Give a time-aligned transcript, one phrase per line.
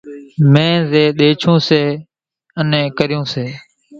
[0.53, 1.81] مين زين ۮيڇون سي
[2.59, 3.45] انين ڪريون سي۔